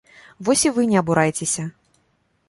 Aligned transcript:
Вось 0.47 0.63
і 0.67 0.71
вы 0.77 0.85
не 0.93 0.97
абурайцеся. 1.01 1.65